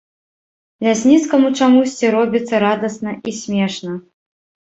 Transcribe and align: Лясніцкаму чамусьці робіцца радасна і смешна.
Лясніцкаму 0.85 1.51
чамусьці 1.65 2.09
робіцца 2.17 2.55
радасна 2.65 3.11
і 3.33 3.37
смешна. 3.43 3.91